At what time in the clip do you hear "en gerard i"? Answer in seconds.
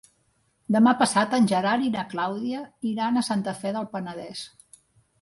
1.39-1.93